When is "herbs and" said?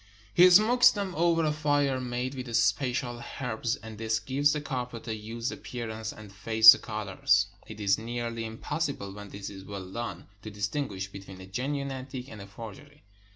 3.39-3.99